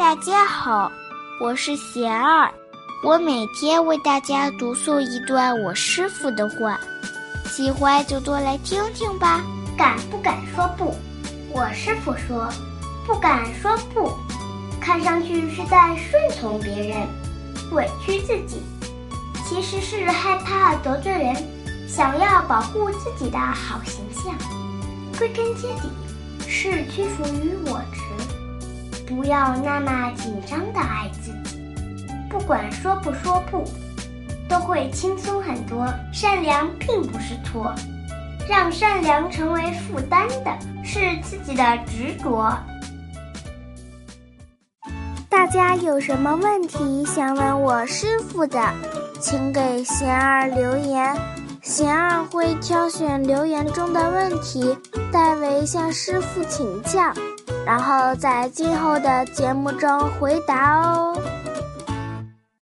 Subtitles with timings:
[0.00, 0.90] 大家好，
[1.38, 2.50] 我是贤儿，
[3.04, 6.80] 我每天为大家读诵一段我师傅的话，
[7.44, 9.44] 喜欢就多来听听吧。
[9.76, 10.96] 敢不敢说不？
[11.52, 12.48] 我师傅说，
[13.06, 14.10] 不敢说不，
[14.80, 17.06] 看上去是在顺从别人，
[17.72, 18.62] 委屈自己，
[19.44, 21.36] 其实是害怕得罪人，
[21.86, 24.34] 想要保护自己的好形象。
[25.18, 25.90] 归根结底，
[26.48, 28.00] 是屈服于我执。
[29.30, 31.56] 不要那么紧张的爱自己，
[32.28, 33.62] 不管说不说不，
[34.48, 35.86] 都会轻松很多。
[36.12, 37.72] 善良并不是错，
[38.48, 40.50] 让善良成为负担的
[40.82, 42.52] 是自己的执着。
[45.28, 48.60] 大家有什么问题想问我师傅的，
[49.20, 51.16] 请给贤儿留言，
[51.62, 54.76] 贤儿会挑选留言中的问题，
[55.12, 57.00] 代为向师傅请教。
[57.64, 61.29] 然后在今后的节目中回答哦。